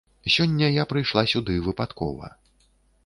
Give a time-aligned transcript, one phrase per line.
[0.35, 2.33] Сёння я прыйшла сюды выпадкова.